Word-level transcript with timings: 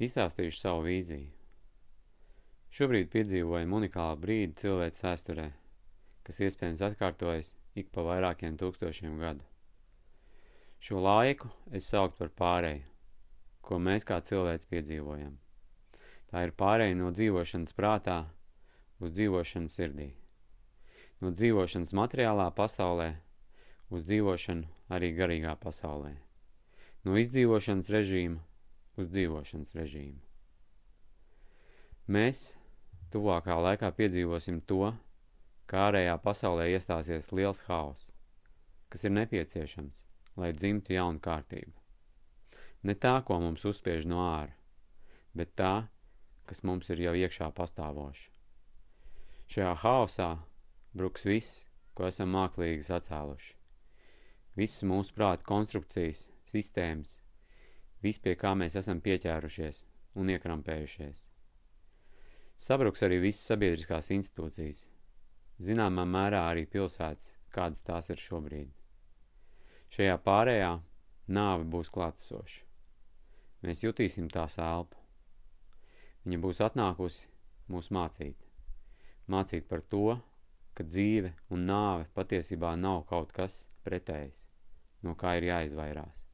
Izstāstīšu 0.00 0.56
savu 0.56 0.86
vīziju. 0.86 1.28
Šobrīd 2.72 3.10
piedzīvojam 3.12 3.74
unikālu 3.76 4.16
brīdi 4.22 4.56
cilvēces 4.62 5.04
vēsturē, 5.04 5.44
kas 6.24 6.40
iespējams 6.46 6.80
atkārtojas 6.86 7.50
ik 7.82 7.90
pa 7.92 8.06
vairākiem 8.06 8.56
tūkstošiem 8.62 9.18
gadu. 9.20 9.44
Šo 10.80 11.02
laiku 11.04 11.50
es 11.76 11.90
saukt 11.92 12.16
par 12.16 12.32
pārēju, 12.40 12.86
ko 13.60 13.76
mēs 13.90 14.08
kā 14.08 14.22
cilvēks 14.30 14.70
piedzīvojam. 14.72 15.34
Tā 16.32 16.46
ir 16.46 16.56
pārēja 16.64 16.96
no 16.96 17.12
dzīvošanas 17.20 17.76
prātā 17.82 18.16
uz 19.04 19.12
dzīvošanu 19.18 19.68
sirdī. 19.76 20.08
No 21.20 21.34
dzīvošanas 21.36 21.92
materiālā 22.00 22.48
pasaulē 22.62 23.10
uz 23.92 24.08
dzīvošanu 24.08 24.94
arī 24.96 25.12
garīgā 25.20 25.58
pasaulē. 25.66 26.14
No 27.04 27.20
izdzīvošanas 27.20 27.92
režīma 27.92 28.40
uz 28.98 29.10
dzīvošanas 29.12 29.76
režīmu. 29.78 30.20
Mēs 32.10 32.56
tuvākā 33.14 33.54
laikā 33.62 33.90
piedzīvosim 33.94 34.62
to, 34.66 34.90
kā 35.70 35.84
ārējā 35.90 36.16
pasaulē 36.24 36.66
iestāsies 36.72 37.30
liels 37.30 37.62
haoss, 37.68 38.10
kas 38.90 39.06
ir 39.06 39.14
nepieciešams, 39.14 40.06
lai 40.40 40.50
dzimtu 40.56 40.96
jauna 40.96 41.22
kārtība. 41.22 41.76
Ne 42.82 42.96
tā, 42.96 43.14
ko 43.22 43.38
mums 43.42 43.66
uzspiež 43.68 44.08
no 44.10 44.24
āra, 44.24 44.56
bet 45.36 45.54
tā, 45.60 45.74
kas 46.50 46.64
mums 46.66 46.90
ir 46.90 47.04
jau 47.04 47.14
iekšā 47.14 47.50
pastāvoša. 47.54 48.30
Šajā 49.50 49.74
haosā 49.84 50.30
bruks 50.96 51.26
viss, 51.26 51.64
ko 51.94 52.08
esam 52.08 52.32
mākslīgi 52.34 52.86
sacēluši. 52.86 53.56
Visas 54.58 54.82
mūsu 54.90 55.14
prāta 55.14 55.46
konstrukcijas, 55.46 56.24
sistēmas, 56.50 57.20
viss 58.04 58.20
pie 58.22 58.34
kā 58.40 58.54
mēs 58.56 58.76
esam 58.80 59.00
pieķērušies 59.04 59.82
un 60.20 60.32
iekrampējušies. 60.34 61.24
Sabruks 62.60 63.04
arī 63.06 63.20
visas 63.22 63.46
sabiedriskās 63.48 64.10
institūcijas, 64.16 64.82
zināmā 65.64 66.04
mērā 66.08 66.42
arī 66.50 66.66
pilsētas, 66.68 67.36
kādas 67.52 67.84
tās 67.86 68.10
ir 68.12 68.20
šobrīd. 68.20 68.70
Šajā 69.90 70.16
pārējā 70.24 70.74
nāve 71.36 71.66
būs 71.72 71.90
klātesoša. 71.94 72.66
Mēs 73.64 73.82
jutīsim 73.84 74.28
tās 74.32 74.56
elpu. 74.60 74.96
Viņa 76.24 76.38
būs 76.44 76.60
atnākusi 76.64 77.28
mūs 77.72 77.90
mācīt. 77.96 78.36
Mācīt 79.30 79.68
par 79.68 79.84
to, 79.92 80.16
ka 80.74 80.84
dzīve 80.84 81.34
un 81.52 81.68
nāve 81.68 82.08
patiesībā 82.16 82.74
nav 82.76 83.04
kaut 83.10 83.32
kas 83.36 83.62
pretējs, 83.84 84.48
no 85.04 85.16
kā 85.16 85.36
ir 85.40 85.48
jāizvairās 85.50 86.29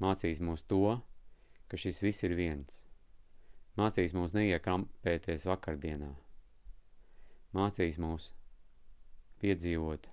mācīs 0.00 0.40
mūs 0.40 0.64
to, 0.70 0.98
ka 1.68 1.78
šis 1.80 2.00
viss 2.04 2.24
ir 2.26 2.34
viens. 2.38 2.84
Mācīs 3.78 4.14
mūs 4.16 4.32
neiekrampēties 4.36 5.46
vakardienā. 5.48 6.10
Mācīs 7.56 7.98
mūs 8.02 8.30
piedzīvot 9.42 10.08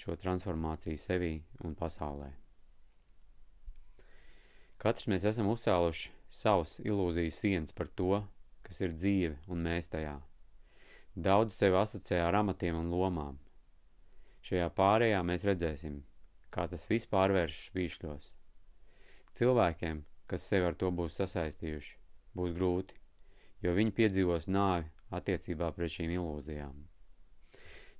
šo 0.00 0.16
transformāciju 0.20 1.00
sevī 1.00 1.34
un 1.64 1.76
pasaulē. 1.78 2.30
Katrs 4.80 5.08
mēs 5.12 5.26
esam 5.28 5.50
uzcēluši 5.52 6.10
savus 6.32 6.78
ilūziju 6.80 7.32
sienas 7.36 7.76
par 7.76 7.90
to, 8.00 8.22
kas 8.64 8.80
ir 8.80 8.96
dzīve 8.96 9.36
un 9.52 9.64
mēs 9.66 9.90
tajā. 9.92 10.16
Daudz 11.28 11.56
sevi 11.58 11.76
asociē 11.76 12.22
ar 12.24 12.38
amatiem 12.40 12.78
un 12.80 12.88
lomām. 12.94 13.38
Šajā 14.46 14.70
pārējā 14.76 15.20
mēs 15.26 15.44
redzēsim, 15.44 16.00
kā 16.54 16.64
tas 16.72 16.88
viss 16.88 17.10
pārvēršas 17.12 17.74
vīšļos. 17.76 18.30
Cilvēkiem, 19.38 20.02
kas 20.30 20.46
sevi 20.50 20.66
ar 20.66 20.76
to 20.78 20.90
būs 20.94 21.16
sasaistījuši, 21.20 21.96
būs 22.38 22.54
grūti, 22.56 22.96
jo 23.64 23.74
viņi 23.76 23.94
piedzīvos 23.96 24.48
nāvi 24.50 24.88
attiecībā 25.18 25.70
pret 25.76 25.92
šīm 25.94 26.14
ilūzijām. 26.16 26.76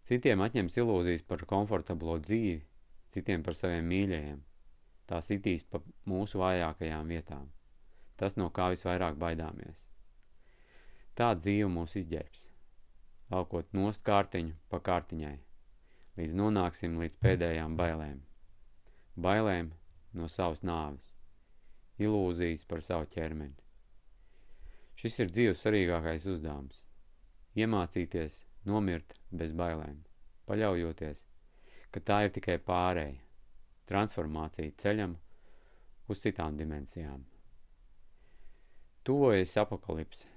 Citiem 0.06 0.42
atņems 0.46 0.78
ilūzijas 0.82 1.24
par 1.30 1.44
komfortablo 1.50 2.16
dzīvi, 2.22 2.60
citiem 3.14 3.44
par 3.46 3.56
saviem 3.58 3.86
mīļajiem. 3.92 4.38
Tā 5.10 5.18
sitīs 5.26 5.64
pa 5.66 5.80
mūsu 6.06 6.38
vājākajām 6.40 7.10
vietām. 7.10 7.48
Tas, 8.16 8.36
no 8.38 8.50
kā 8.54 8.68
visvairāk 8.74 9.18
baidāmies. 9.18 9.88
Tā 11.18 11.32
dzīve 11.38 11.68
mūs 11.72 11.96
izģērbs, 11.98 12.48
valkot 13.32 13.72
nost 13.76 14.04
kārtiņu 14.06 14.54
pa 14.70 14.80
kārtiņai, 14.86 15.36
līdz 16.20 16.36
nonāksim 16.42 16.98
līdz 17.02 17.18
pēdējām 17.24 17.78
bailēm. 17.80 18.20
Bailēm 19.20 19.72
no 20.16 20.28
savas 20.30 20.62
nāves 20.62 21.14
ilūzijas 22.04 22.62
par 22.70 22.80
savu 22.84 23.06
ķermeni. 23.14 23.56
Šis 25.00 25.18
ir 25.22 25.30
dzīves 25.32 25.60
svarīgākais 25.64 26.26
uzdevums– 26.32 26.80
iemācīties 27.64 28.34
nomirt 28.70 29.14
bez 29.40 29.52
bailēm, 29.60 29.96
paļaujoties, 30.50 31.22
ka 31.94 32.02
tā 32.10 32.18
ir 32.26 32.32
tikai 32.36 32.56
pārēja, 32.70 33.16
transformācija 33.90 34.74
ceļam 34.84 35.14
uz 36.12 36.20
citām 36.24 36.58
dimensijām. 36.60 37.24
Tuvojas 39.08 39.56
apakalipse, 39.64 40.28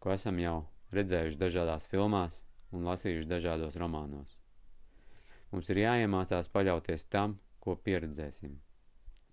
ko 0.00 0.12
esam 0.14 0.38
jau 0.44 0.56
redzējuši 0.96 1.40
dažādās 1.40 1.88
filmās 1.92 2.42
un 2.76 2.84
lasījuši 2.90 3.28
dažādos 3.32 3.80
romānos. 3.80 4.36
Mums 5.50 5.72
ir 5.72 5.82
jāiemācās 5.86 6.52
paļauties 6.54 7.08
tam, 7.16 7.38
ko 7.64 7.74
pieredzēsim, 7.88 8.54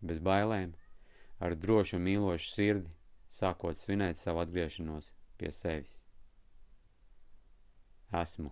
bez 0.01 0.23
bailēm– 0.31 0.73
ar 1.39 1.55
drošu 1.55 1.97
un 1.97 2.05
mīlošu 2.07 2.53
sirdi, 2.53 2.91
sākot 3.39 3.79
svinēt 3.81 4.17
savu 4.19 4.41
atgriešanos 4.43 5.11
pie 5.37 5.51
sevis. 5.53 5.99
Esmu. 8.21 8.51